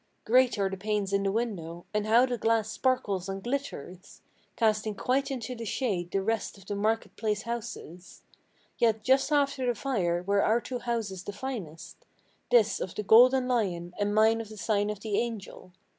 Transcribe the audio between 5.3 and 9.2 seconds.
the shade the rest of the market place houses! Yet